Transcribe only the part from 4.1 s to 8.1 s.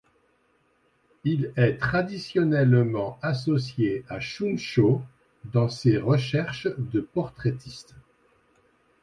Shunshō dans ses recherches de portraitiste.